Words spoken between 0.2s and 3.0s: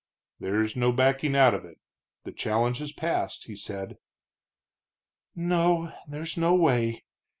"There's no backing out of it. The challenge has